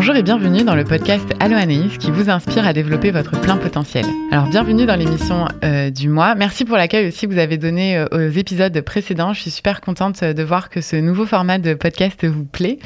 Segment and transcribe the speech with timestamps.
[0.00, 3.58] Bonjour et bienvenue dans le podcast Allo Anaïs qui vous inspire à développer votre plein
[3.58, 4.06] potentiel.
[4.32, 6.34] Alors bienvenue dans l'émission euh, du mois.
[6.34, 9.34] Merci pour l'accueil aussi que vous avez donné euh, aux épisodes précédents.
[9.34, 12.78] Je suis super contente de voir que ce nouveau format de podcast vous plaît.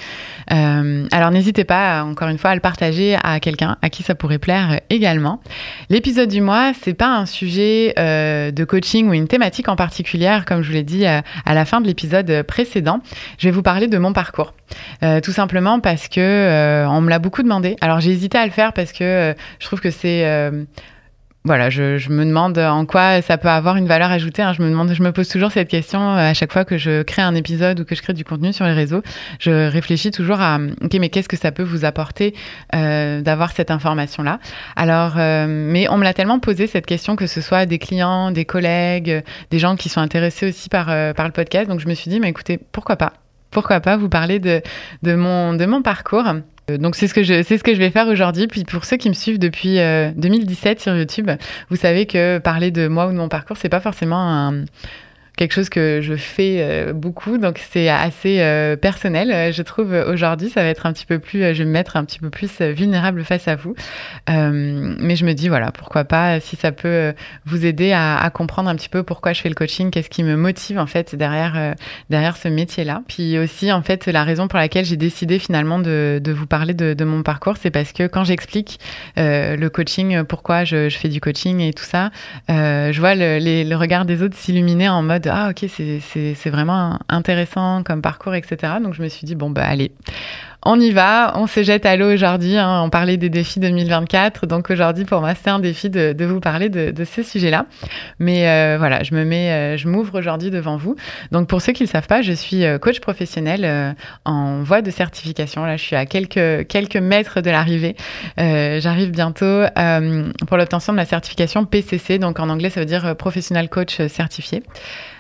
[0.50, 4.16] Euh, alors n'hésitez pas encore une fois à le partager à quelqu'un à qui ça
[4.16, 5.40] pourrait plaire également.
[5.90, 10.62] L'épisode du mois, c'est pas un sujet de coaching ou une thématique en particulier comme
[10.62, 12.98] je vous l'ai dit à la fin de l'épisode précédent.
[13.38, 14.52] Je vais vous parler de mon parcours.
[15.22, 17.76] tout simplement parce que on me l'a beaucoup demandé.
[17.80, 20.64] Alors j'ai hésité à le faire parce que euh, je trouve que c'est euh,
[21.46, 24.40] voilà, je, me demande en quoi ça peut avoir une valeur ajoutée.
[24.40, 24.54] Hein.
[24.54, 27.80] Je me pose toujours cette question euh, à chaque fois que je crée un épisode
[27.80, 29.02] ou que je crée du contenu sur les réseaux.
[29.38, 32.34] Je réfléchis toujours à, ok, mais qu'est-ce que ça peut vous apporter
[32.72, 34.38] d'avoir cette information-là?
[34.74, 38.46] Alors, mais on me l'a tellement posé cette question que ce soit des clients, des
[38.46, 41.68] collègues, des gens qui sont intéressés aussi par par le podcast.
[41.68, 43.12] Donc je me suis dit, mais écoutez, pourquoi pas?
[43.50, 46.24] Pourquoi pas vous parler de mon parcours?
[46.68, 48.46] Donc c'est ce que je c'est ce que je vais faire aujourd'hui.
[48.46, 51.30] Puis pour ceux qui me suivent depuis 2017 euh, sur YouTube,
[51.68, 54.64] vous savez que parler de moi ou de mon parcours, c'est pas forcément un,
[55.36, 59.32] quelque chose que je fais euh, beaucoup, donc c'est assez euh, personnel.
[59.32, 61.96] Euh, je trouve aujourd'hui, ça va être un petit peu plus, je vais me mettre
[61.96, 63.74] un petit peu plus vulnérable face à vous.
[64.28, 67.12] mais je me dis, voilà, pourquoi pas, si ça peut
[67.46, 70.36] vous aider à, comprendre un petit peu pourquoi je fais le coaching, qu'est-ce qui me
[70.36, 71.74] motive en fait derrière,
[72.10, 73.02] derrière ce métier-là.
[73.08, 77.04] Puis aussi, en fait, la raison pour laquelle j'ai décidé finalement de, vous parler de,
[77.04, 78.78] mon parcours, c'est parce que quand j'explique
[79.16, 82.10] le coaching, pourquoi je, fais du coaching et tout ça,
[82.48, 88.02] je vois le regard des autres s'illuminer en mode ah ok c'est vraiment intéressant comme
[88.02, 89.92] parcours etc donc je me suis dit bon bah allez
[90.66, 92.56] on y va, on se jette à l'eau aujourd'hui.
[92.56, 96.40] Hein, on parlait des défis 2024, donc aujourd'hui pour moi c'est un défi de, vous
[96.40, 97.66] parler de, de ce sujet-là.
[98.18, 100.96] Mais euh, voilà, je me mets, euh, je m'ouvre aujourd'hui devant vous.
[101.32, 103.94] Donc pour ceux qui ne le savent pas, je suis euh, coach professionnel
[104.24, 105.64] en voie de certification.
[105.64, 107.96] Là, je suis à quelques quelques mètres de l'arrivée.
[108.38, 109.64] J'arrive bientôt
[110.46, 114.62] pour l'obtention de la certification PCC, donc en anglais ça veut dire Professional Coach Certifié.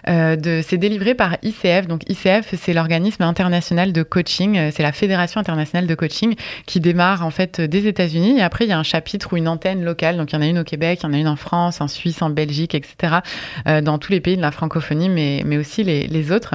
[0.08, 1.86] Euh, c'est délivré par ICF.
[1.86, 6.34] Donc ICF, c'est l'organisme international de coaching, c'est la fédération internationale de coaching
[6.66, 8.38] qui démarre en fait des États-Unis.
[8.38, 10.16] Et après, il y a un chapitre ou une antenne locale.
[10.16, 11.80] Donc, il y en a une au Québec, il y en a une en France,
[11.80, 13.16] en Suisse, en Belgique, etc.
[13.66, 16.54] Euh, dans tous les pays de la francophonie, mais, mais aussi les, les autres.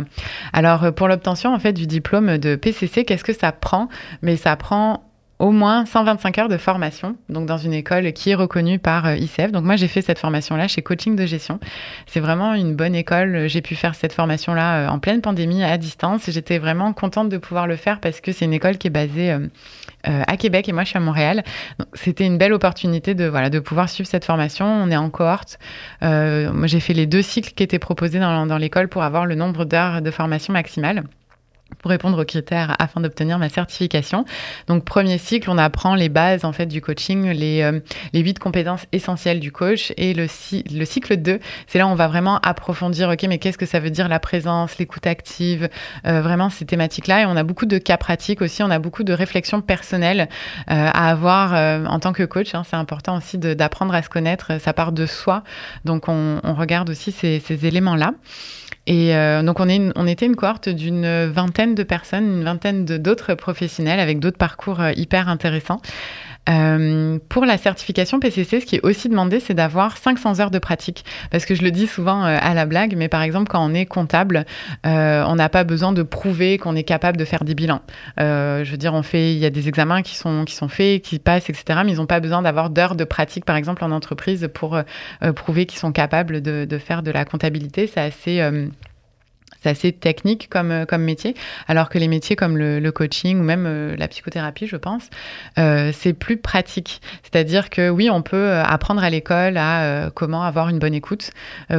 [0.53, 3.89] Alors, euh, pour l'obtention en fait du diplôme de PCC, qu'est-ce que ça prend?
[4.21, 5.08] Mais ça prend
[5.39, 9.15] au moins 125 heures de formation, donc dans une école qui est reconnue par euh,
[9.15, 9.53] ICF.
[9.53, 11.59] Donc moi, j'ai fait cette formation-là chez Coaching de Gestion.
[12.07, 13.47] C'est vraiment une bonne école.
[13.47, 16.29] J'ai pu faire cette formation-là euh, en pleine pandémie à distance.
[16.29, 19.31] J'étais vraiment contente de pouvoir le faire parce que c'est une école qui est basée
[19.31, 19.47] euh,
[20.03, 21.43] à Québec et moi, je suis à Montréal.
[21.93, 24.65] C'était une belle opportunité de voilà de pouvoir suivre cette formation.
[24.65, 25.57] On est en cohorte.
[26.01, 29.35] moi, j'ai fait les deux cycles qui étaient proposés dans, dans l'école pour avoir le
[29.35, 31.03] nombre d'heures de formation maximale
[31.77, 34.25] pour répondre aux critères afin d'obtenir ma certification.
[34.67, 37.79] Donc premier cycle, on apprend les bases en fait du coaching, les euh,
[38.13, 40.27] les huit compétences essentielles du coach et le
[40.71, 43.79] le cycle 2, c'est là où on va vraiment approfondir OK, mais qu'est-ce que ça
[43.79, 45.69] veut dire la présence, l'écoute active,
[46.05, 49.03] euh, vraiment ces thématiques-là et on a beaucoup de cas pratiques aussi, on a beaucoup
[49.03, 50.29] de réflexions personnelles
[50.69, 52.63] euh, à avoir euh, en tant que coach, hein.
[52.69, 55.43] c'est important aussi d'apprendre à se connaître, ça part de soi.
[55.85, 58.13] Donc on, on regarde aussi ces, ces éléments-là.
[58.89, 63.35] Et euh, donc, on, on était une cohorte d'une vingtaine de personnes, une vingtaine d'autres
[63.35, 65.79] professionnels avec d'autres parcours euh, hyper intéressants.
[66.49, 70.59] Euh, pour la certification PCC, ce qui est aussi demandé, c'est d'avoir 500 heures de
[70.59, 71.05] pratique.
[71.31, 73.73] Parce que je le dis souvent euh, à la blague, mais par exemple, quand on
[73.73, 74.45] est comptable,
[74.85, 77.81] euh, on n'a pas besoin de prouver qu'on est capable de faire des bilans.
[78.17, 81.01] Je veux dire, on fait, il y a des examens qui sont, qui sont faits,
[81.01, 81.81] qui passent, etc.
[81.85, 84.79] Mais ils n'ont pas besoin d'avoir d'heures de pratique, par exemple, en entreprise pour
[85.35, 87.87] prouver qu'ils sont capables de, de, faire de la comptabilité.
[87.87, 88.41] C'est assez
[89.61, 91.35] c'est assez technique comme, euh, comme métier,
[91.67, 95.09] alors que les métiers comme le, coaching ou même euh, la psychothérapie, je pense,
[95.57, 97.01] euh, c'est plus pratique.
[97.23, 101.31] C'est-à-dire que oui, on peut apprendre à l'école à comment avoir une bonne écoute,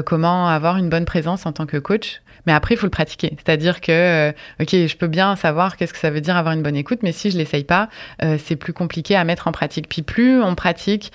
[0.06, 3.36] comment avoir une bonne présence en tant que coach, mais après, il faut le pratiquer.
[3.36, 4.30] C'est-à-dire que,
[4.60, 7.12] ok, je peux bien savoir qu'est-ce que ça veut dire avoir une bonne écoute, mais
[7.12, 7.88] si je l'essaye pas,
[8.38, 9.88] c'est plus compliqué à mettre en pratique.
[9.88, 11.12] Puis plus on pratique,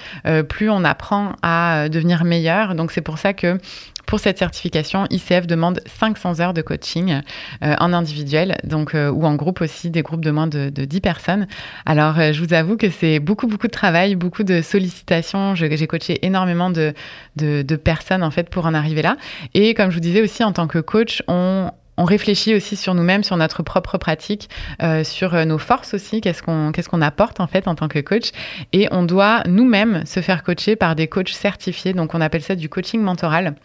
[0.50, 2.76] plus on apprend à devenir meilleur.
[2.76, 3.58] Donc c'est pour ça que
[4.06, 7.22] pour cette certification, ICF demande 500 heures de coaching
[7.64, 10.86] euh, en individuel, donc euh, ou en groupe aussi, des groupes de moins de, de
[10.86, 11.48] 10 personnes.
[11.86, 15.56] Alors, euh, je vous avoue que c'est beaucoup beaucoup de travail, beaucoup de sollicitations.
[15.56, 16.94] J'ai coaché énormément de,
[17.36, 19.18] de, de personnes en fait pour en arriver là.
[19.54, 22.94] Et comme je vous disais aussi, en tant que coach, on on réfléchit aussi sur
[22.94, 24.50] nous-mêmes, sur notre propre pratique,
[24.84, 28.00] euh, sur nos forces aussi, qu'est-ce qu'on qu'est-ce qu'on apporte en fait en tant que
[28.00, 28.32] coach.
[28.74, 32.56] Et on doit nous-mêmes se faire coacher par des coachs certifiés, donc on appelle ça
[32.56, 33.56] du coaching mentoral.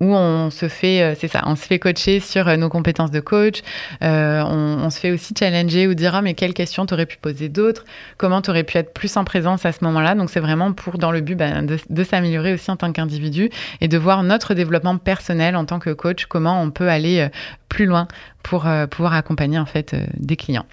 [0.00, 3.10] Où on se fait, euh, c'est ça, on se fait coacher sur euh, nos compétences
[3.10, 3.62] de coach.
[4.02, 7.48] Euh, on, se fait aussi challenger ou dire ah mais quelles questions t'aurais pu poser
[7.48, 7.84] d'autres,
[8.18, 10.14] comment t'aurais pu être plus en présence à ce moment-là?
[10.14, 13.50] Donc c'est vraiment pour dans le but bah, de, s'améliorer aussi en tant qu'individu
[13.80, 17.28] et de voir notre développement personnel en tant que coach, comment on peut aller
[17.68, 18.06] plus loin
[18.42, 20.66] pour pouvoir accompagner en fait des clients.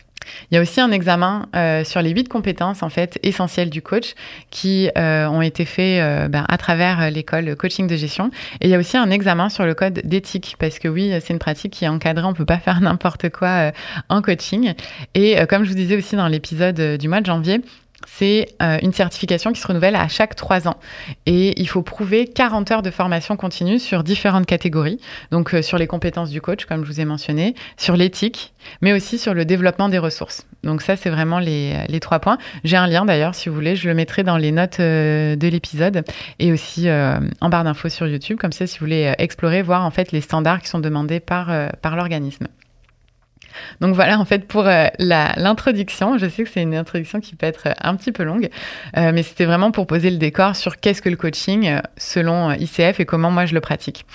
[0.49, 3.81] Il y a aussi un examen euh, sur les huit compétences en fait essentielles du
[3.81, 4.13] coach
[4.49, 8.31] qui euh, ont été faits euh, ben, à travers l'école coaching de gestion.
[8.59, 11.33] Et il y a aussi un examen sur le code d'éthique parce que oui, c'est
[11.33, 13.71] une pratique qui est encadrée, on peut pas faire n'importe quoi
[14.09, 14.73] en coaching.
[15.15, 17.61] Et comme je vous disais aussi dans l'épisode du mois de janvier,
[18.07, 20.77] c'est euh, une certification qui se renouvelle à chaque trois ans.
[21.25, 24.99] Et il faut prouver 40 heures de formation continue sur différentes catégories.
[25.31, 28.93] Donc euh, sur les compétences du coach, comme je vous ai mentionné, sur l'éthique, mais
[28.93, 30.45] aussi sur le développement des ressources.
[30.63, 32.37] Donc ça, c'est vraiment les, les, trois points.
[32.63, 35.47] J'ai un lien d'ailleurs, si vous voulez, je le mettrai dans les notes euh, de
[35.47, 36.03] l'épisode
[36.39, 38.37] et aussi en barre d'infos sur YouTube.
[38.39, 41.49] Comme ça, si vous voulez explorer, voir en fait les standards qui sont demandés par
[41.95, 42.47] l'organisme.
[43.79, 47.45] Donc voilà, en fait, pour euh, l'introduction, je sais que c'est une introduction qui peut
[47.45, 48.49] être un petit peu longue,
[48.97, 52.51] euh, mais c'était vraiment pour poser le décor sur qu'est-ce que le coaching euh, selon
[52.51, 54.05] ICF et comment moi je le pratique.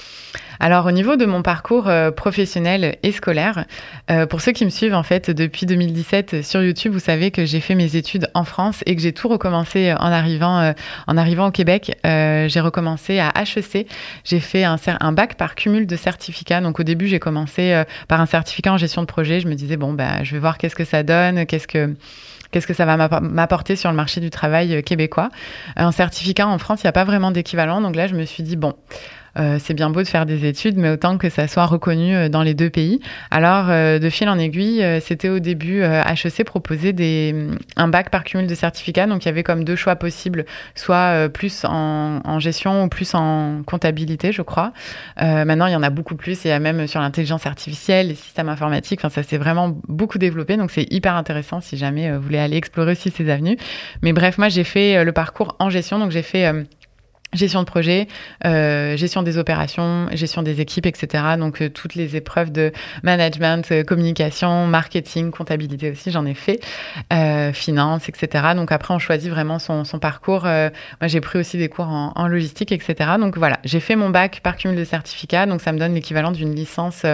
[0.60, 3.64] Alors au niveau de mon parcours euh, professionnel et scolaire,
[4.10, 7.44] euh, pour ceux qui me suivent en fait depuis 2017 sur YouTube, vous savez que
[7.44, 10.72] j'ai fait mes études en France et que j'ai tout recommencé en arrivant euh,
[11.06, 11.96] en arrivant au Québec.
[12.04, 13.86] j'ai recommencé à HEC.
[14.24, 16.60] J'ai fait un, un, bac par cumul de certificats.
[16.60, 19.40] Donc au début j'ai commencé par un certificat en gestion de projet.
[19.40, 21.94] Je me disais bon bah je vais voir qu'est-ce que ça donne, qu'est-ce que
[22.50, 25.30] qu'est-ce que ça va m'apporter sur le marché du travail québécois.
[25.76, 27.80] Un certificat en France, il n'y a pas vraiment d'équivalent.
[27.80, 28.74] Donc là, je me suis dit, bon,
[29.38, 32.28] euh, c'est bien beau de faire des études, mais autant que ça soit reconnu euh,
[32.28, 33.00] dans les deux pays.
[33.30, 38.24] Alors, euh, de fil en aiguille, c'était au début HEC proposait mm, un bac par
[38.24, 39.06] cumul de certificats.
[39.06, 43.62] Donc, il y avait comme deux choix possibles, soit plus en, gestion ou plus en
[43.64, 44.72] comptabilité, je crois.
[45.18, 46.44] maintenant, il y en a beaucoup plus.
[46.44, 49.00] Il y a même sur l'intelligence artificielle, les systèmes informatiques.
[49.00, 50.56] Enfin, ça s'est vraiment beaucoup développé.
[50.56, 53.56] Donc, c'est hyper intéressant si jamais vous voulez aller explorer aussi ces avenues.
[54.02, 55.98] Mais bref, moi, j'ai fait le parcours en gestion.
[55.98, 56.52] Donc, j'ai fait
[57.32, 58.06] gestion de projet,
[58.44, 61.24] euh, gestion des opérations, gestion des équipes, etc.
[61.38, 66.60] Donc euh, toutes les épreuves de management, euh, communication, marketing, comptabilité aussi, j'en ai fait,
[67.52, 68.54] finance, etc.
[68.54, 70.42] Donc après, on choisit vraiment son, parcours.
[70.42, 70.70] moi,
[71.02, 73.10] j'ai pris aussi des cours en, en, logistique, etc.
[73.18, 76.32] Donc voilà, j'ai fait mon bac par cumul de certificats, donc ça me donne l'équivalent
[76.32, 77.04] d'une licence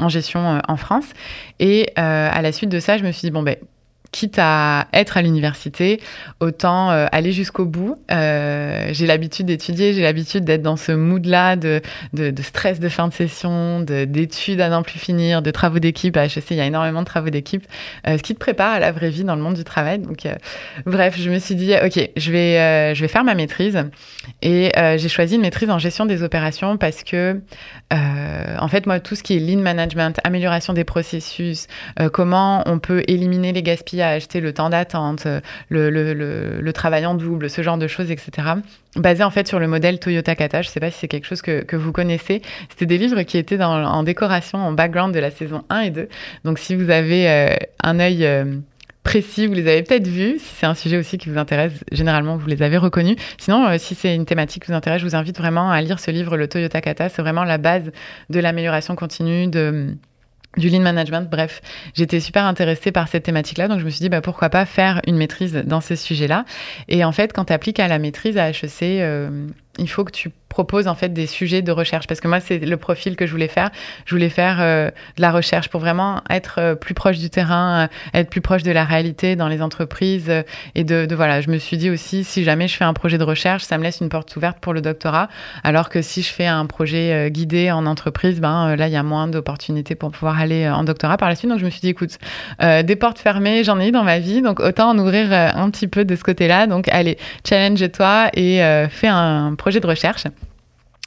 [0.00, 1.06] en gestion en France.
[1.60, 3.56] Et à la suite de ça, je me suis dit, bon, ben,
[4.12, 6.00] quitte à être à l'université,
[6.40, 7.98] autant euh, aller jusqu'au bout.
[8.10, 11.80] Euh, j'ai l'habitude d'étudier, j'ai l'habitude d'être dans ce mood-là de,
[12.12, 16.16] de, stress de fin de session, d'études à n'en plus finir, de travaux d'équipe.
[16.16, 17.66] À HEC, il y a énormément de travaux d'équipe,
[18.06, 19.98] euh, ce qui te prépare à la vraie vie dans le monde du travail.
[19.98, 20.26] Donc,
[20.84, 23.84] bref, je me suis dit, OK, je vais, je vais faire ma maîtrise.
[24.42, 27.40] Et j'ai choisi une maîtrise en gestion des opérations parce que,
[27.92, 31.66] en fait, moi, tout ce qui est lean management, amélioration des processus,
[32.12, 35.26] comment on peut éliminer les gaspillages, acheter le temps d'attente,
[35.68, 38.30] le, le, travail en double, ce genre de choses, etc.
[38.96, 40.62] Basé en fait sur le modèle Toyota Kata.
[40.62, 42.42] Je ne sais pas si c'est quelque chose que, vous connaissez.
[42.70, 46.08] C'était des livres qui étaient en décoration, en background de la saison 1 et 2.
[46.44, 48.24] Donc si vous avez euh, un œil...
[48.24, 48.44] Euh,
[49.06, 50.40] précis, vous les avez peut-être vus.
[50.40, 53.16] Si c'est un sujet aussi qui vous intéresse, généralement, vous les avez reconnus.
[53.38, 56.00] Sinon, euh, si c'est une thématique qui vous intéresse, je vous invite vraiment à lire
[56.00, 57.08] ce livre, le Toyota Kata.
[57.08, 57.92] C'est vraiment la base
[58.30, 59.94] de l'amélioration continue, de
[60.56, 61.28] du lean management.
[61.30, 61.60] Bref,
[61.94, 65.00] j'étais super intéressée par cette thématique-là, donc je me suis dit bah, pourquoi pas faire
[65.06, 66.44] une maîtrise dans ce sujet-là.
[66.88, 70.30] Et en fait, quand tu à la maîtrise à HEC, euh, il faut que tu
[70.56, 72.06] proposes en fait des sujets de recherche.
[72.06, 73.70] Parce que moi c'est le profil que je voulais faire.
[74.06, 77.84] Je voulais faire euh, de la recherche pour vraiment être euh, plus proche du terrain
[77.84, 80.32] euh, être plus proche de la réalité dans les entreprises
[80.74, 81.42] et de, voilà.
[81.42, 83.82] Je me suis dit aussi si jamais je fais un projet de recherche ça me
[83.82, 85.28] laisse une porte ouverte pour le doctorat.
[85.62, 89.02] Alors que si je fais un projet guidé en entreprise ben là il y a
[89.02, 91.50] moins d'opportunités pour pouvoir aller en doctorat par la suite.
[91.50, 92.16] Donc je me suis dit écoute
[92.60, 94.40] des portes fermées j'en ai eu dans ma vie.
[94.40, 98.86] Donc autant en ouvrir un petit peu de ce côté là donc allez challenge-toi et
[98.88, 100.26] fais un projet projet de recherche.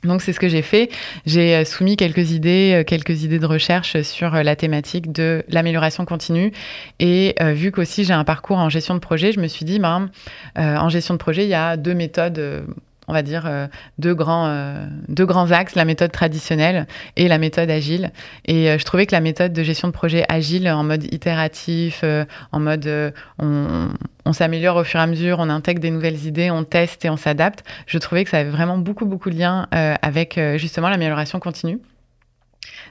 [0.04, 0.90] Donc c'est ce que j'ai fait.
[1.26, 5.46] J'ai euh, soumis quelques idées, euh, quelques idées de recherche sur euh, la thématique de
[5.48, 6.52] l'amélioration continue.
[7.00, 10.10] Et vu qu'aussi j'ai un parcours en gestion de projet, je me suis dit, ben,
[10.58, 12.66] en gestion de projet, il y a deux méthodes
[13.10, 16.86] on va dire, euh, deux, grands, euh, deux grands axes, la méthode traditionnelle
[17.16, 18.12] et la méthode agile.
[18.46, 22.04] Et euh, je trouvais que la méthode de gestion de projet agile, en mode itératif,
[22.52, 23.90] en mode on,
[24.26, 27.10] on s'améliore au fur et à mesure, on intègre des nouvelles idées, on teste et
[27.10, 31.40] on s'adapte, je trouvais que ça avait vraiment beaucoup, beaucoup de liens avec justement l'amélioration
[31.40, 31.80] continue.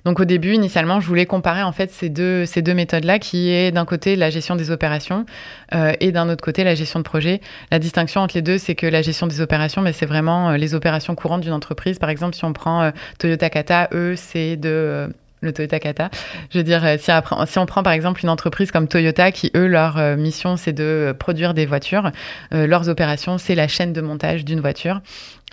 [0.05, 3.51] Donc au début, initialement, je voulais comparer en fait ces deux, ces deux méthodes-là, qui
[3.51, 5.27] est d'un côté la gestion des opérations
[5.75, 7.41] euh, et d'un autre côté la gestion de projet.
[7.71, 10.57] La distinction entre les deux, c'est que la gestion des opérations, mais c'est vraiment euh,
[10.57, 11.99] les opérations courantes d'une entreprise.
[11.99, 15.09] Par exemple, si on prend euh, Toyota Kata, eux, c'est de
[15.41, 16.11] le Toyota Kata.
[16.51, 17.13] Je veux dire, si,
[17.47, 21.15] si, on prend par exemple une entreprise comme Toyota, qui eux, leur mission, c'est de
[21.17, 22.11] produire des voitures,
[22.51, 25.01] leurs opérations, c'est la chaîne de montage d'une voiture.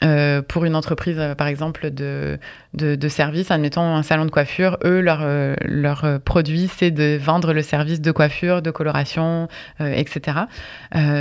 [0.04, 2.38] Euh, pour une entreprise, euh, par exemple, de,
[2.74, 7.18] de, de, service, admettons un salon de coiffure, eux, leur, euh, leur produit, c'est de
[7.18, 9.48] vendre le service de coiffure, de coloration,
[9.80, 10.40] etc.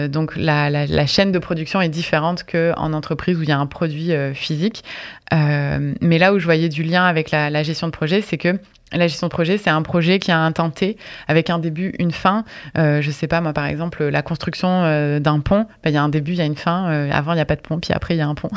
[0.08, 3.58] donc la, la, la, chaîne de production est différente qu'en entreprise où il y a
[3.58, 4.84] un produit physique.
[5.32, 8.58] mais là où je voyais du lien avec la, la gestion de projet, c'est que
[8.94, 10.96] la gestion de projet, c'est un projet qui a un temps T
[11.28, 12.44] avec un début, une fin.
[12.78, 15.96] Euh, je sais pas, moi, par exemple, la construction euh, d'un pont, bah, il y
[15.96, 16.88] a un début, il y a une fin.
[16.90, 18.50] Euh, avant, il n'y a pas de pont, puis après, il y a un pont.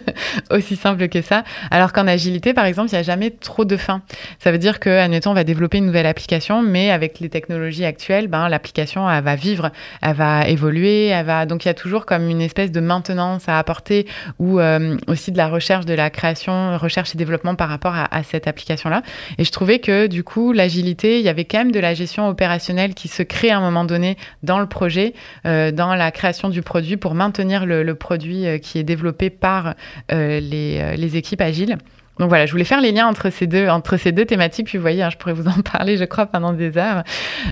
[0.50, 1.44] Aussi simple que ça.
[1.70, 4.02] Alors qu'en agilité, par exemple, il n'y a jamais trop de fin.
[4.38, 8.28] Ça veut dire que, on va développer une nouvelle application, mais avec les technologies actuelles,
[8.28, 9.70] ben, l'application, elle va vivre,
[10.02, 11.12] elle va évoluer.
[11.48, 14.06] Donc, il y a toujours comme une espèce de maintenance à apporter
[14.38, 18.14] ou euh, aussi de la recherche, de la création, recherche et développement par rapport à,
[18.14, 19.02] à cette application-là.
[19.38, 22.26] Et je trouvais que du coup, l'agilité, il y avait quand même de la gestion
[22.26, 25.12] opérationnelle qui se crée à un moment donné dans le projet,
[25.46, 29.74] euh, dans la création du produit pour maintenir le, produit euh, qui est développé par
[30.10, 31.76] euh, les, équipes agiles.
[32.18, 34.68] Donc voilà, je voulais faire les liens entre ces deux, entre ces deux thématiques.
[34.68, 37.04] Puis vous voyez, hein, je pourrais vous en parler, je crois, pendant des heures.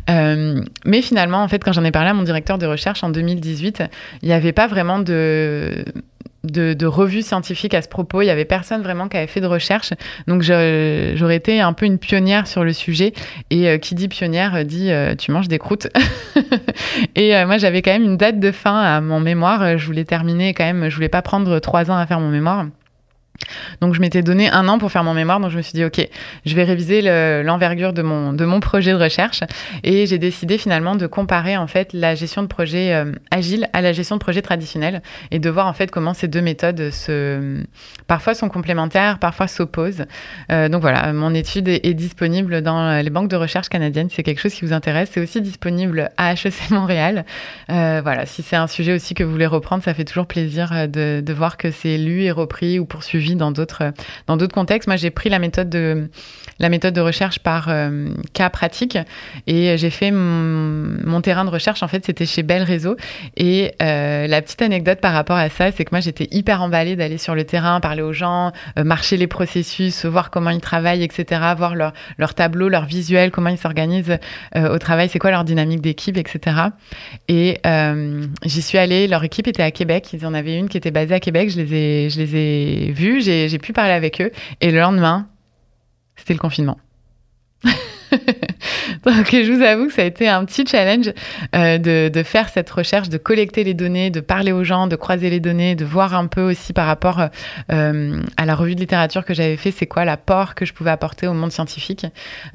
[0.09, 3.83] Mais finalement, en fait, quand j'en ai parlé à mon directeur de recherche en 2018,
[4.23, 5.85] il n'y avait pas vraiment de
[6.45, 8.23] de, de revues scientifiques à ce propos.
[8.23, 9.93] Il y avait personne vraiment qui avait fait de recherche.
[10.27, 13.13] Donc j'aurais été un peu une pionnière sur le sujet.
[13.51, 15.89] Et euh, qui dit pionnière dit euh, tu manges des croûtes.
[17.15, 19.79] et euh, moi j'avais quand même une date de fin à mon mémoire.
[19.79, 20.89] Je voulais terminer quand même.
[20.89, 22.67] Je voulais pas prendre trois ans à faire mon mémoire.
[23.81, 25.85] Donc je m'étais donné un an pour faire mon mémoire, donc je me suis dit
[25.85, 26.07] ok,
[26.45, 27.03] je vais réviser
[27.43, 29.41] l'envergure de, mon, de mon projet de recherche
[29.83, 33.81] et j'ai décidé finalement de comparer en fait la gestion de projet euh, agile à
[33.81, 37.63] la gestion de projet traditionnel et de voir en fait comment ces deux méthodes se
[38.07, 40.05] parfois sont complémentaires, parfois s'opposent.
[40.51, 44.09] Euh, donc voilà, mon étude est, disponible dans les banques de recherche canadiennes.
[44.11, 45.11] C'est quelque chose qui vous intéresse.
[45.13, 47.25] C'est aussi disponible à HEC Montréal.
[47.71, 50.89] Euh, voilà, si c'est un sujet aussi que vous voulez reprendre, ça fait toujours plaisir
[50.89, 53.93] de, de voir que c'est lu et repris ou poursuivi dans d'autres
[54.27, 54.87] dans d'autres contextes.
[54.87, 56.09] Moi, j'ai pris la méthode de
[56.59, 58.97] la méthode de recherche par euh, cas pratique
[59.47, 62.97] et j'ai fait mon, terrain de recherche en fait c'était chez Bell Réseau.
[63.37, 66.97] Et euh, la petite anecdote par rapport à ça c'est que moi j'étais hyper emballée
[66.97, 71.03] d'aller sur le terrain parler aux gens euh, marcher les processus voir comment ils travaillent
[71.03, 74.19] etc voir leur leur tableau leur visuel comment ils s'organisent
[74.55, 76.57] au travail c'est quoi leur dynamique d'équipe etc
[77.29, 77.61] et
[78.45, 81.15] j'y suis allée leur équipe était à Québec ils en avaient une qui était basée
[81.15, 84.71] à Québec je les ai je les ai vus j'ai pu parler avec eux et
[84.71, 85.29] le lendemain
[86.17, 86.79] c'était le confinement.
[89.05, 91.13] Donc, je vous avoue que ça a été un petit challenge
[91.55, 95.31] euh, de, faire cette recherche, de collecter les données, de parler aux gens, de croiser
[95.31, 97.29] les données, de voir un peu aussi par rapport
[97.73, 100.91] euh, à la revue de littérature que j'avais fait, c'est quoi l'apport que je pouvais
[100.91, 102.07] apporter au monde scientifique.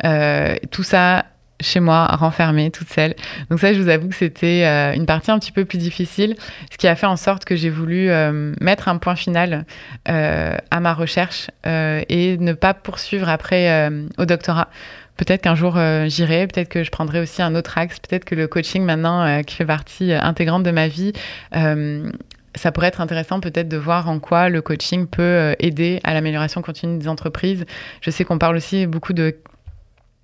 [0.05, 1.25] Euh, tout ça
[1.59, 3.15] chez moi, renfermée, toute seule.
[3.49, 6.35] Donc ça, je vous avoue que c'était euh, une partie un petit peu plus difficile,
[6.71, 9.65] ce qui a fait en sorte que j'ai voulu euh, mettre un point final
[10.09, 14.69] euh, à ma recherche et ne pas poursuivre après au doctorat.
[15.17, 18.47] Peut-être qu'un jour j'irai, peut-être que je prendrai aussi un autre axe, peut-être que le
[18.47, 21.13] coaching maintenant, qui fait partie intégrante de ma vie,
[21.51, 26.61] ça pourrait être intéressant peut-être de voir en quoi le coaching peut aider à l'amélioration
[26.61, 27.65] continue des entreprises.
[28.01, 29.35] Je sais qu'on parle aussi beaucoup de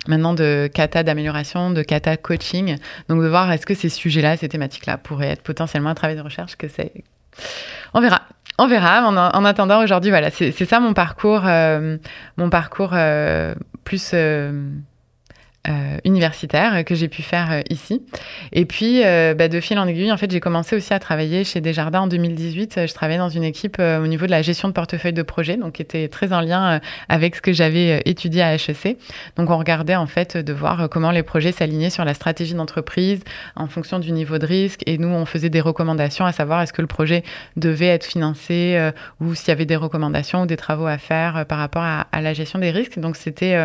[0.08, 2.78] maintenant de kata d'amélioration, de kata coaching.
[3.10, 6.22] Donc de voir est-ce que ces sujets-là, ces thématiques-là pourraient être potentiellement un travail de
[6.22, 7.04] recherche que c'est.
[7.94, 8.22] On verra.
[8.60, 9.08] On verra.
[9.08, 11.98] En, en attendant, aujourd'hui, voilà, c'est ça mon parcours, euh,
[12.38, 14.70] mon parcours euh, plus euh,
[15.70, 18.02] euh, universitaire que j'ai pu faire euh, ici.
[18.52, 21.46] Et puis, euh, bah, de fil en aiguille, en fait, j'ai commencé aussi à travailler
[21.46, 22.86] chez Desjardins en 2018.
[22.86, 25.74] Je travaillais dans une équipe au niveau de la gestion de portefeuille de projet, donc
[25.74, 28.98] qui était très en lien avec ce que j'avais étudié à HEC.
[29.38, 33.24] Donc, on regardait en fait de voir comment les projets s'alignaient sur la stratégie d'entreprise
[33.56, 34.82] en fonction du niveau de risque.
[34.86, 37.24] Et nous, on faisait des recommandations à savoir est-ce que le projet
[37.56, 38.92] devait être financé
[39.22, 42.20] ou s'il y avait des recommandations ou des travaux à faire par rapport à, à,
[42.20, 43.00] la gestion des risques.
[43.00, 43.56] Donc, c'était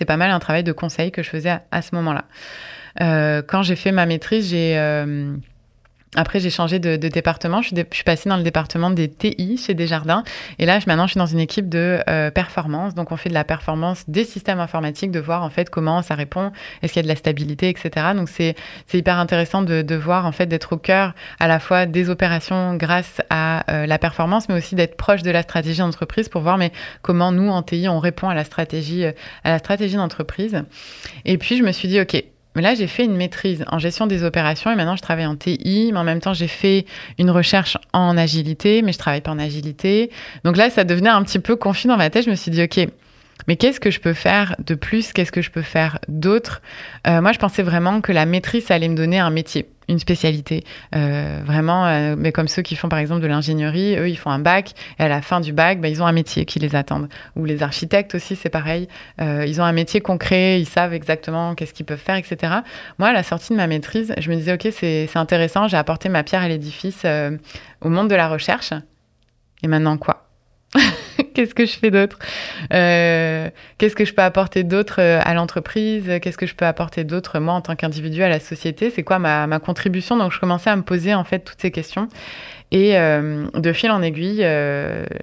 [0.00, 2.24] c'était pas mal un travail de conseil que je faisais à, ce moment-là.
[3.02, 5.36] Euh, quand j'ai fait ma maîtrise, j'ai euh,
[6.16, 7.62] après, j'ai changé de, département.
[7.62, 10.24] Je suis, passée dans le département des TI chez Desjardins.
[10.58, 12.94] Et là, je, maintenant, je suis dans une équipe de euh, performance.
[12.96, 16.16] Donc, on fait de la performance des systèmes informatiques, de voir en fait comment ça
[16.16, 16.50] répond,
[16.82, 18.08] est-ce qu'il y a de la stabilité, etc.
[18.16, 18.56] Donc, c'est
[18.92, 22.74] hyper intéressant de, de, voir en fait d'être au cœur à la fois des opérations
[22.74, 26.58] grâce à euh, la performance, mais aussi d'être proche de la stratégie d'entreprise pour voir
[26.58, 29.12] mais comment nous en TI on répond à la stratégie euh,
[29.44, 30.64] à la stratégie d'entreprise.
[31.24, 32.24] Et puis, je me suis dit ok
[32.56, 35.90] là, j'ai fait une maîtrise en gestion des opérations et maintenant je travaille en TI,
[35.92, 36.84] mais en même temps j'ai fait
[37.18, 40.10] une recherche en agilité, mais je travaille pas en agilité.
[40.44, 42.24] Donc là, ça devenait un petit peu confus dans ma tête.
[42.24, 42.88] Je me suis dit, ok,
[43.46, 45.12] mais qu'est-ce que je peux faire de plus?
[45.12, 46.62] Qu'est-ce que je peux faire d'autre?
[47.06, 50.62] Euh, Moi, je pensais vraiment que la maîtrise, allait me donner un métier une spécialité.
[50.94, 54.30] Euh, vraiment, euh, mais comme ceux qui font par exemple de l'ingénierie, eux, ils font
[54.30, 56.76] un bac et à la fin du bac, bah, ils ont un métier qui les
[56.76, 57.08] attend.
[57.34, 58.86] Ou les architectes aussi, c'est pareil.
[59.18, 62.36] Ils ont un métier concret, ils savent exactement qu'est-ce qu'ils peuvent faire, etc.
[63.00, 66.08] Moi, à la sortie de ma maîtrise, je me disais, OK, c'est intéressant, j'ai apporté
[66.08, 67.04] ma pierre à l'édifice
[67.80, 68.72] au monde de la recherche.
[69.64, 70.28] Et maintenant quoi?
[71.34, 72.18] Qu'est-ce que je fais d'autre
[72.72, 76.10] euh, Qu'est-ce que je peux apporter d'autre euh, à l'entreprise?
[76.20, 78.90] Qu'est-ce que je peux apporter d'autre moi en tant qu'individu à la société?
[78.90, 80.16] C'est quoi ma, ma, contribution?
[80.16, 82.08] Donc je commençais à me poser en fait toutes ces questions.
[82.72, 84.46] Et euh, de fil en aiguille,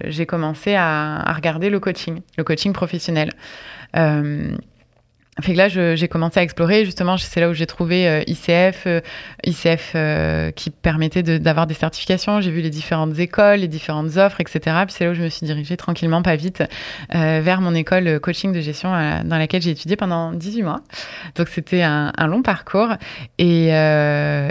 [0.04, 3.30] j'ai commencé à, à, regarder le coaching, le coaching professionnel.
[5.40, 6.84] Fait que là, j'ai commencé à explorer.
[6.84, 9.00] Justement, c'est là où j'ai trouvé euh, ICF, euh,
[9.46, 12.40] ICF euh, qui permettait d'avoir des certifications.
[12.40, 14.76] J'ai vu les différentes écoles, les différentes offres, etc.
[14.84, 16.64] Puis c'est là où je me suis dirigée tranquillement, pas vite,
[17.10, 18.90] vers mon école coaching de gestion
[19.24, 20.80] dans laquelle j'ai étudié pendant 18 mois.
[21.36, 22.94] Donc c'était un, long parcours
[23.38, 23.68] et,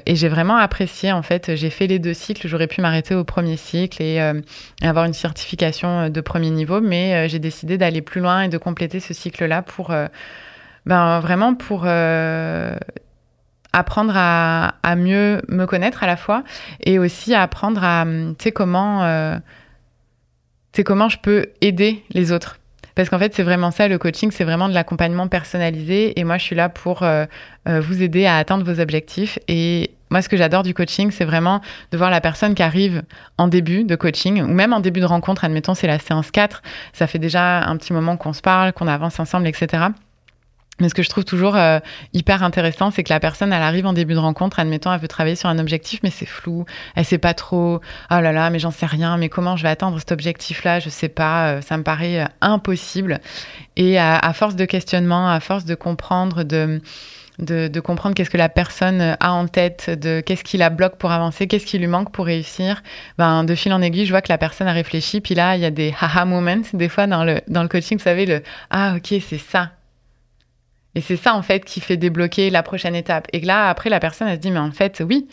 [0.08, 1.12] j'ai vraiment apprécié.
[1.12, 2.48] En fait, j'ai fait les deux cycles.
[2.48, 4.20] J'aurais pu m'arrêter au premier cycle et,
[4.82, 9.00] avoir une certification de premier niveau, mais j'ai décidé d'aller plus loin et de compléter
[9.00, 9.92] ce cycle-là pour
[10.88, 12.76] ben, Vraiment pour euh,
[13.74, 16.44] apprendre à, à, mieux me connaître à la fois
[16.80, 19.38] et aussi apprendre à, tu sais, comment, euh,
[20.86, 22.58] comment je peux aider les autres.
[22.96, 26.20] Parce qu'en fait, c'est vraiment ça, le coaching, c'est vraiment de l'accompagnement personnalisé.
[26.20, 27.26] Et moi, je suis là pour euh,
[27.66, 29.38] vous aider à atteindre vos objectifs.
[29.48, 33.04] Et moi, ce que j'adore du coaching, c'est vraiment de voir la personne qui arrive
[33.38, 35.44] en début de coaching ou même en début de rencontre.
[35.44, 36.64] Admettons, c'est la séance 4.
[36.94, 39.90] Ça fait déjà un petit moment qu'on se parle, qu'on avance ensemble, etc.
[40.80, 41.80] Mais ce que je trouve toujours euh,
[42.14, 45.08] hyper intéressant, c'est que la personne, elle arrive en début de rencontre, admettons, elle veut
[45.08, 46.66] travailler sur un objectif, mais c'est flou,
[46.96, 47.82] elle sait pas trop.
[48.12, 50.80] Oh là là, mais j'en sais rien, mais comment je vais atteindre cet objectif-là?
[50.80, 53.20] Je sais pas, euh, ça me paraît euh, impossible.
[53.76, 56.80] Et à, à, force de questionnement, à force de comprendre, de,
[57.40, 60.98] de, de comprendre qu'est-ce que la personne a en tête, de qu'est-ce qui la bloque
[60.98, 62.84] pour avancer, qu'est-ce qui lui manque pour réussir,
[63.18, 65.22] ben de fil en aiguille, je vois que la personne a réfléchi.
[65.22, 67.98] Puis là, il y a des haha moments des fois dans le dans le coaching,
[67.98, 69.72] vous savez le ah ok c'est ça
[70.98, 73.28] et c'est ça, en fait, qui fait débloquer la prochaine étape.
[73.32, 75.28] Et là, après, la personne, elle se dit, mais en fait, oui,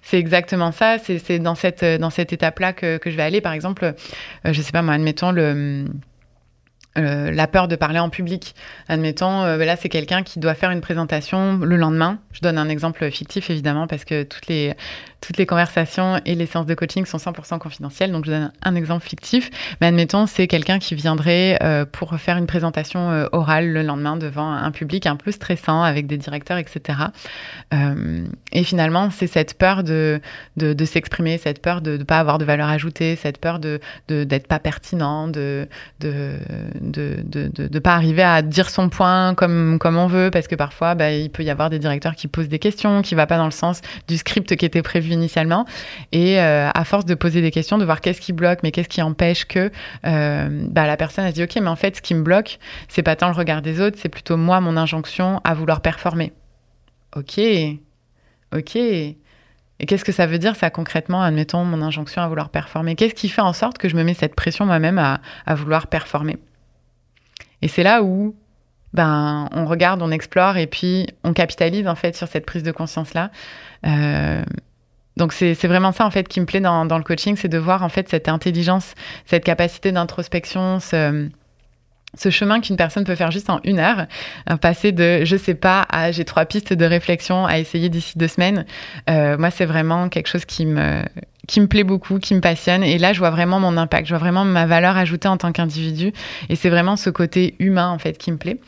[0.00, 0.98] c'est exactement ça.
[0.98, 3.40] C'est dans cette, dans cette étape-là que, que, je vais aller.
[3.40, 3.92] Par exemple, euh,
[4.44, 5.86] je sais pas moi, admettons le
[6.98, 8.54] euh, la peur de parler en public.
[8.88, 12.20] Admettons, euh, là, c'est quelqu'un qui doit faire une présentation le lendemain.
[12.32, 14.74] Je donne un exemple fictif, évidemment, parce que toutes les,
[15.20, 18.12] toutes les conversations et les séances de coaching sont 100% confidentielles.
[18.12, 19.50] Donc, je donne un exemple fictif.
[19.80, 24.50] Mais admettons, c'est quelqu'un qui viendrait euh, pour faire une présentation orale le lendemain devant
[24.52, 26.98] un public un peu stressant avec des directeurs, etc.
[28.52, 30.20] et finalement, c'est cette peur de,
[30.84, 35.28] s'exprimer, cette peur de ne pas avoir de valeur ajoutée, cette peur d'être pas pertinent,
[35.28, 35.68] de,
[36.00, 41.12] de pas arriver à dire son point comme, comme on veut, parce que parfois, bah,
[41.12, 43.44] il peut y avoir des directeurs qui posent des questions, qui ne va pas dans
[43.44, 45.64] le sens du script qui était prévu initialement.
[46.12, 48.88] Et euh, à force de poser des questions, de voir qu'est-ce qui bloque, mais qu'est-ce
[48.88, 49.70] qui empêche que
[50.06, 53.02] euh, bah, la personne a dit, OK, mais en fait, ce qui me bloque, c'est
[53.02, 56.32] pas tant le regard des autres, c'est plutôt moi, mon injonction à vouloir performer.
[57.16, 57.40] OK,
[58.54, 58.76] OK.
[59.80, 62.96] Et qu'est-ce que ça veut dire, ça, concrètement, admettons, mon injonction à vouloir performer?
[62.96, 65.20] Qu'est-ce qui fait en sorte que je me mets cette pression moi-même à,
[65.54, 66.36] vouloir performer?
[67.62, 68.34] Et c'est là où
[68.92, 72.72] ben, on regarde, on explore et puis on capitalise en fait sur cette prise de
[72.72, 73.30] conscience-là.
[73.86, 74.42] Euh,
[75.18, 77.82] donc c'est vraiment ça en fait qui me plaît dans, le coaching, c'est de voir
[77.82, 78.94] en fait cette intelligence,
[79.26, 81.28] cette capacité d'introspection, ce,
[82.30, 84.06] chemin qu'une personne peut faire juste en une heure,
[84.60, 88.28] passer de je sais pas à j'ai trois pistes de réflexion à essayer d'ici deux
[88.28, 88.64] semaines.
[89.10, 91.02] Euh, moi, c'est vraiment quelque chose qui me
[91.48, 92.84] qui me plaît beaucoup, qui me passionne.
[92.84, 95.50] Et là, je vois vraiment mon impact, je vois vraiment ma valeur ajoutée en tant
[95.50, 96.12] qu'individu.
[96.48, 98.60] Et c'est vraiment ce côté humain, en fait, qui me plaît.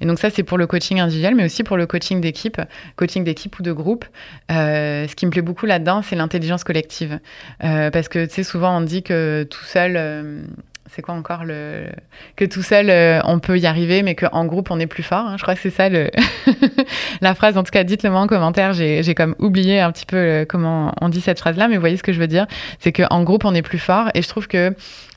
[0.00, 2.60] Et donc ça, c'est pour le coaching individuel, mais aussi pour le coaching d'équipe,
[2.94, 4.04] coaching d'équipe ou de groupe.
[4.52, 7.18] Euh, ce qui me plaît beaucoup là-dedans, c'est l'intelligence collective.
[7.64, 9.94] Euh, parce que, tu sais, souvent, on dit que tout seul...
[9.96, 10.42] Euh,
[10.90, 11.86] c'est quoi encore le
[12.36, 15.26] que tout seul euh, on peut y arriver mais qu'en groupe on est plus fort
[15.26, 15.34] hein.
[15.36, 16.10] je crois que c'est ça le
[17.20, 17.56] la phrase.
[17.56, 18.72] En tout cas dites-le moi en commentaire.
[18.72, 21.80] J'ai comme oublié un petit peu euh, comment on dit cette phrase là mais vous
[21.80, 22.46] voyez ce que je veux dire.
[22.78, 24.08] C'est qu'en groupe on est plus fort.
[24.14, 24.74] Et je trouve que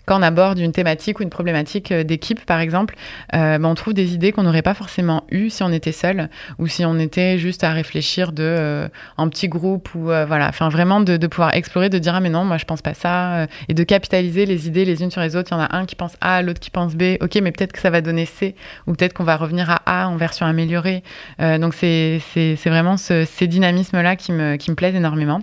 [0.09, 2.95] quand on aborde une thématique ou une problématique euh, d'équipe, par exemple,
[3.35, 6.31] euh, ben, on trouve des idées qu'on n'aurait pas forcément eues si on était seul
[6.57, 10.69] ou si on était juste à réfléchir de euh, en petit groupe ou voilà, enfin
[10.69, 13.75] vraiment de, pouvoir explorer, de dire ah mais non, moi je pense pas ça et
[13.75, 15.49] de capitaliser les idées les unes sur les autres.
[15.51, 17.17] Il y en a un qui pense A, l'autre qui pense B.
[17.21, 18.55] Ok, mais peut-être que ça va donner C
[18.87, 21.03] ou peut-être qu'on va revenir à A en version améliorée.
[21.39, 22.19] donc c'est
[22.65, 25.41] vraiment ce, ces dynamismes là qui me plaisent énormément.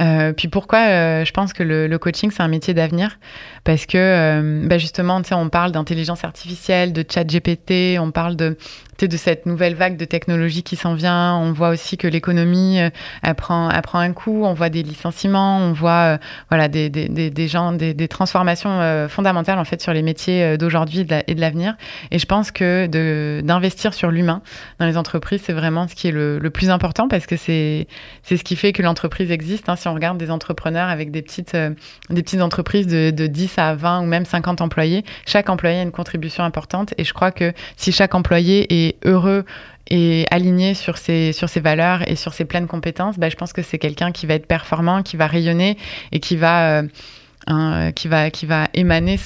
[0.00, 3.18] Euh, puis pourquoi euh, je pense que le, coaching, c'est un métier d'avenir?
[3.62, 8.56] Parce que euh, bah justement, on parle d'intelligence artificielle, de chat GPT, on parle de
[9.02, 11.36] de cette nouvelle vague de technologie qui s'en vient.
[11.36, 12.90] On voit aussi que l'économie euh,
[13.22, 14.44] elle prend, elle prend un coup.
[14.44, 16.18] On voit des licenciements, on voit euh,
[16.50, 21.06] voilà des, des, des, des, des transformations euh, fondamentales en fait sur les métiers d'aujourd'hui
[21.26, 21.74] et de l'avenir.
[22.10, 22.86] Et je pense que
[23.42, 24.42] d'investir sur l'humain
[24.78, 27.86] dans les entreprises, c'est vraiment ce qui est le, le plus important parce que c'est
[28.22, 29.68] c'est ce qui fait que l'entreprise existe.
[29.68, 29.76] Hein.
[29.76, 31.56] Si on regarde des entrepreneurs avec des petites
[32.10, 35.82] des petites entreprises de, de 10 à 20 ou même 50 employés, chaque employé a
[35.82, 36.94] une contribution importante.
[36.98, 39.44] Et je crois que si chaque employé est heureux
[39.88, 43.52] et aligné sur ses, sur ses valeurs et sur ses pleines compétences, bah, je pense
[43.52, 45.76] que c'est quelqu'un qui va être performant, qui va rayonner
[46.12, 46.82] et qui va,
[47.50, 49.18] euh, qui va, qui va émaner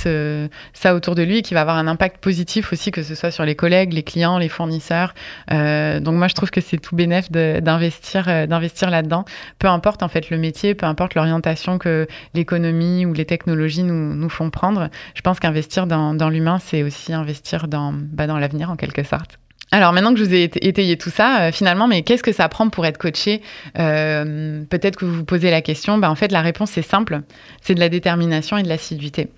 [0.72, 3.30] ça autour de lui et qui va avoir un impact positif aussi, que ce soit
[3.30, 5.14] sur les collègues, les clients, les fournisseurs.
[5.52, 9.24] Euh, donc moi, je trouve que c'est tout bénéf d'investir euh, d'investir là-dedans.
[9.60, 14.14] Peu importe en fait le métier, peu importe l'orientation que l'économie ou les technologies nous,
[14.16, 14.88] nous font prendre.
[15.14, 19.04] Je pense qu'investir dans, dans l'humain, c'est aussi investir dans, bah, dans l'avenir en quelque
[19.04, 19.38] sorte.
[19.70, 22.48] Alors maintenant que je vous ai étayé tout ça, euh, finalement, mais qu'est-ce que ça
[22.48, 23.42] prend pour être coaché
[23.78, 25.98] euh, Peut-être que vous vous posez la question.
[25.98, 27.20] Ben, en fait, la réponse est simple.
[27.60, 29.28] C'est de la détermination et de l'assiduité.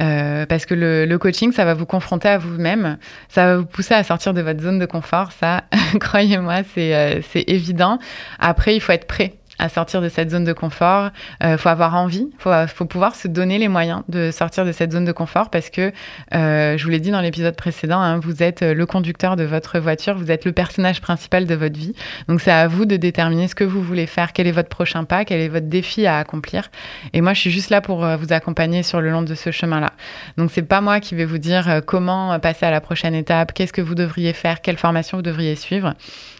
[0.00, 3.66] Euh, parce que le, le, coaching, ça va vous confronter à vous-même, ça va vous
[3.66, 5.32] pousser à sortir de votre zone de confort.
[5.32, 5.64] Ça,
[6.00, 7.98] croyez-moi, c'est évident.
[8.38, 11.10] Après, il faut être prêt à sortir de cette zone de confort.
[11.40, 14.64] Il euh, faut avoir envie, il faut, faut, pouvoir se donner les moyens de sortir
[14.64, 15.92] de cette zone de confort parce que,
[16.34, 19.78] euh, je vous l'ai dit dans l'épisode précédent, hein, vous êtes le conducteur de votre
[19.78, 21.94] voiture, vous êtes le personnage principal de votre vie.
[22.28, 25.04] Donc c'est à vous de déterminer ce que vous voulez faire, quel est votre prochain
[25.04, 26.70] pas, quel est votre défi à accomplir.
[27.12, 29.50] Et moi, je suis juste là pour euh, vous accompagner sur le long de ce
[29.50, 29.92] chemin-là.
[30.36, 33.52] Donc c'est pas moi qui vais vous dire euh, comment passer à la prochaine étape,
[33.52, 35.94] qu'est-ce que vous devriez faire, quelle formation vous devriez suivre.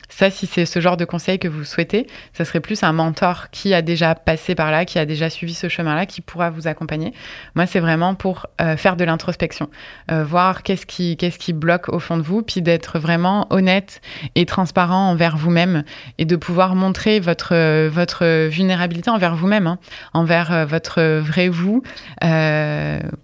[0.08, 3.50] Ça, si c'est ce genre de conseil que vous souhaitez, ça serait plus un mentor
[3.50, 6.66] qui a déjà passé par là, qui a déjà suivi ce chemin-là, qui pourra vous
[6.66, 7.12] accompagner.
[7.54, 9.68] Moi, c'est vraiment pour euh, faire de l'introspection,
[10.10, 14.00] euh, voir qu'est-ce qui, qu'est-ce qui bloque au fond de vous, puis d'être vraiment honnête
[14.34, 15.84] et transparent envers vous-même
[16.16, 19.78] et de pouvoir montrer votre, votre vulnérabilité envers vous-même, hein,
[20.14, 21.82] envers euh, votre vrai vous,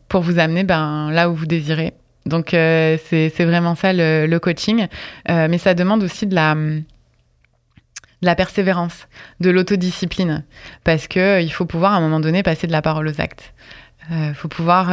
[0.08, 1.94] pour vous amener ben, là où vous désirez
[2.26, 4.87] donc euh, c'est vraiment ça le, coaching,
[5.28, 9.08] euh, mais ça demande aussi de la persévérance,
[9.40, 10.44] de l'autodiscipline,
[10.84, 13.20] parce que euh, il faut pouvoir à un moment donné passer de la parole aux
[13.20, 13.52] actes.
[14.10, 14.88] Il faut pouvoir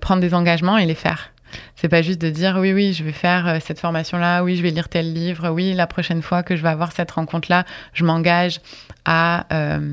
[0.00, 1.30] prendre des engagements et les faire.
[1.76, 4.70] C'est pas juste de dire oui, oui, je vais faire cette formation-là, oui, je vais
[4.70, 8.60] lire tel livre, oui, la prochaine fois que je vais avoir cette rencontre-là, je m'engage
[9.04, 9.86] à, je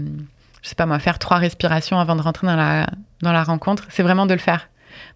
[0.63, 2.87] sais pas moi, faire trois respirations avant de rentrer dans la,
[3.21, 3.85] dans la rencontre.
[3.89, 4.67] C'est vraiment de le faire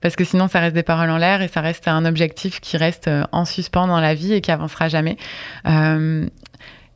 [0.02, 2.78] parce que sinon ça reste des paroles en l'air et ça reste un objectif qui
[2.78, 5.18] reste euh, en suspens dans la vie et qui avancera jamais.
[5.68, 6.28] Euh,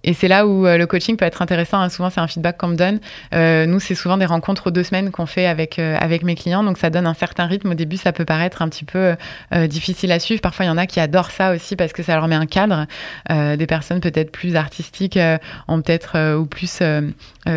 [0.03, 1.79] et c'est là où euh, le coaching peut être intéressant.
[1.79, 1.89] Hein.
[1.89, 2.99] Souvent, c'est un feedback qu'on me donne.
[3.33, 6.35] Euh, nous, c'est souvent des rencontres aux deux semaines qu'on fait avec, euh, avec mes
[6.35, 6.63] clients.
[6.63, 7.71] Donc, ça donne un certain rythme.
[7.71, 9.15] Au début, ça peut paraître un petit peu
[9.67, 10.41] difficile à suivre.
[10.41, 12.45] Parfois, il y en a qui adorent ça aussi parce que ça leur met un
[12.45, 12.85] cadre.
[13.29, 15.19] Des personnes peut-être plus artistiques
[15.67, 16.81] ont peut-être ou plus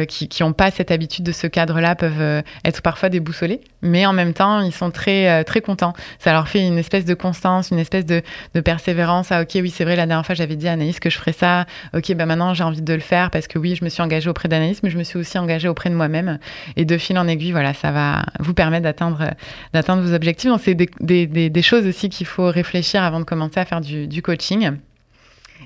[0.08, 3.60] qui n'ont pas cette habitude de ce cadre-là peuvent être parfois déboussolés.
[3.82, 5.94] Mais en même temps, ils sont très, très contents.
[6.18, 8.22] Ça leur fait une espèce de constance, une espèce de,
[8.64, 9.32] persévérance.
[9.32, 11.32] Ah, ok, oui, c'est vrai, la dernière fois, j'avais dit à Anaïs que je ferais
[11.32, 11.66] ça.
[11.94, 14.28] Ok, ben maintenant, j'ai envie de le faire parce que oui, je me suis engagée
[14.28, 16.38] auprès d'Anaïs, mais je me suis aussi engagée auprès de moi-même.
[16.76, 19.30] Et de fil en aiguille, voilà, ça va vous permettre d'atteindre,
[19.72, 20.50] d'atteindre vos objectifs.
[20.50, 24.22] Donc, c'est des, choses aussi qu'il faut réfléchir avant de commencer à faire du, du
[24.22, 24.72] coaching.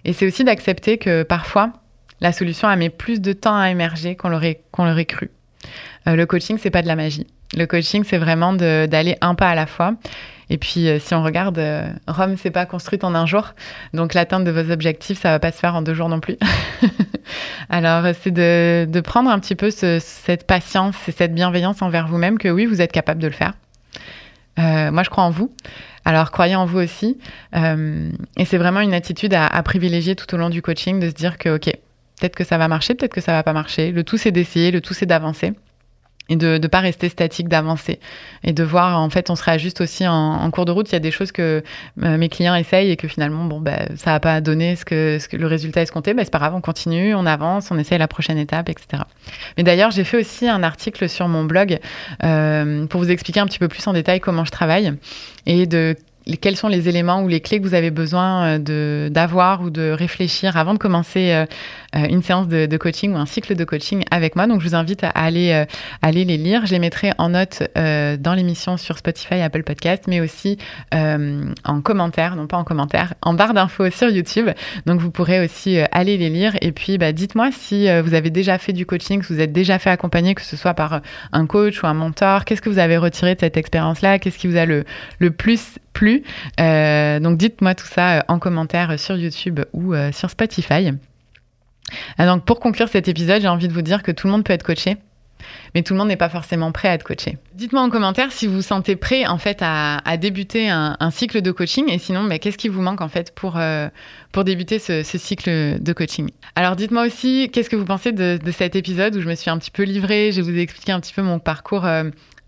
[0.05, 1.73] Et c'est aussi d'accepter que parfois,
[2.21, 5.31] la solution a mis plus de temps à émerger qu'on l'aurait, qu'on l'aurait cru.
[6.07, 7.27] Euh, le coaching, c'est pas de la magie.
[7.57, 9.95] Le coaching, c'est vraiment d'aller un pas à la fois.
[10.51, 13.55] Et puis, euh, si on regarde, euh, Rome, c'est pas construite en un jour.
[13.95, 16.37] Donc, l'atteinte de vos objectifs, ça va pas se faire en deux jours non plus.
[17.71, 22.37] Alors, c'est de, prendre un petit peu ce, cette patience et cette bienveillance envers vous-même
[22.37, 23.53] que oui, vous êtes capable de le faire.
[24.59, 25.55] Euh, moi, je crois en vous.
[26.05, 27.19] Alors, croyez en vous aussi.
[27.55, 31.09] Euh, et c'est vraiment une attitude à, à, privilégier tout au long du coaching, de
[31.09, 33.93] se dire que, OK, peut-être que ça va marcher, peut-être que ça va pas marcher.
[33.93, 35.53] Le tout, c'est d'essayer, le tout, c'est d'avancer.
[36.31, 37.99] Et de ne pas rester statique, d'avancer
[38.45, 40.89] et de voir en fait on se réajuste aussi en, cours de route.
[40.89, 41.63] Il y a des choses que
[42.03, 45.19] euh, mes clients essayent et que finalement bon ben ça n'a pas donné ce que,
[45.37, 48.39] le résultat escompté, ben c'est pas grave, on continue, on avance, on essaye la prochaine
[48.39, 49.03] étape, etc.
[49.59, 51.79] Mais d'ailleurs j'ai fait aussi un article sur mon blog
[52.23, 54.95] euh, pour vous expliquer un petit peu plus en détail comment je travaille
[55.47, 55.97] et de
[56.41, 59.91] quels sont les éléments ou les clés que vous avez besoin euh, d'avoir ou de
[59.91, 61.45] réfléchir avant de commencer
[61.95, 64.47] une séance de, coaching ou un cycle de coaching avec moi.
[64.47, 65.65] Donc, je vous invite à aller,
[66.03, 66.67] aller les lire.
[66.67, 70.59] Je les mettrai en note dans l'émission sur Spotify, Apple Podcast, mais aussi
[70.93, 74.51] en commentaire, non pas en commentaire, en barre d'infos sur YouTube.
[74.87, 76.57] Donc, vous pourrez aussi aller les lire.
[76.61, 79.79] Et puis, bah, dites-moi si vous avez déjà fait du coaching, si vous êtes déjà
[79.79, 81.01] fait accompagner, que ce soit par
[81.33, 82.45] un coach ou un mentor.
[82.45, 84.19] Qu'est-ce que vous avez retiré de cette expérience-là?
[84.19, 84.85] Qu'est-ce qui vous a le,
[85.31, 86.23] plus.
[86.61, 90.93] Euh, donc dites-moi tout ça euh, en commentaire sur YouTube ou euh, sur Spotify.
[92.19, 94.53] Donc pour conclure cet épisode, j'ai envie de vous dire que tout le monde peut
[94.53, 94.97] être coaché.
[95.75, 97.39] Mais tout le monde n'est pas forcément prêt à être coaché.
[97.55, 101.51] Dites-moi en commentaire si vous vous sentez prêt en fait à, débuter un, cycle de
[101.51, 103.59] coaching et sinon mais qu'est-ce qui vous manque en fait pour,
[104.33, 106.29] pour débuter ce, cycle de coaching?
[106.57, 109.57] Alors dites-moi aussi qu'est-ce que vous pensez de, cet épisode où je me suis un
[109.57, 111.87] petit peu livrée, je vous expliquer un petit peu mon parcours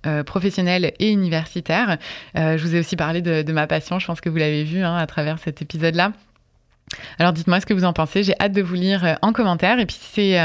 [0.05, 1.97] euh, professionnelle et universitaire.
[2.37, 4.83] Euh, je vous ai aussi parlé de, ma passion, je pense que vous l'avez vu
[4.83, 6.13] hein, à travers cet épisode-là.
[7.18, 9.79] Alors dites-moi ce que vous en pensez, j'ai hâte de vous lire euh, en commentaire
[9.79, 10.38] et puis si c'est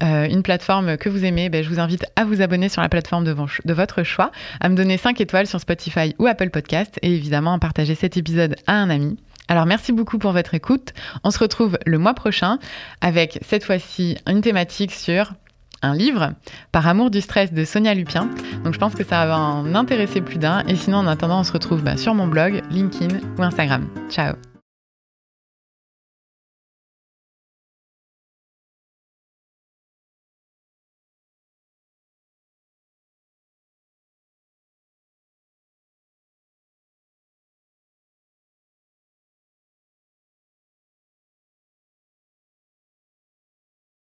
[0.00, 3.24] une plateforme que vous aimez, ben, je vous invite à vous abonner sur la plateforme
[3.24, 7.54] de, votre choix, à me donner 5 étoiles sur Spotify ou Apple Podcast et évidemment
[7.54, 9.16] à partager cet épisode à un ami.
[9.48, 12.58] Alors merci beaucoup pour votre écoute, on se retrouve le mois prochain
[13.00, 15.32] avec cette fois-ci une thématique sur
[15.84, 16.32] un livre,
[16.72, 18.28] Par amour du stress de Sonia Lupien.
[18.64, 20.64] Donc je pense que ça va en intéresser plus d'un.
[20.66, 23.86] Et sinon, en attendant, on se retrouve bah, sur mon blog, LinkedIn ou Instagram.
[24.08, 24.34] Ciao